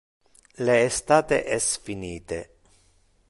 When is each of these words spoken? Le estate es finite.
Le 0.69 0.77
estate 0.85 1.37
es 1.57 1.67
finite. 1.89 2.39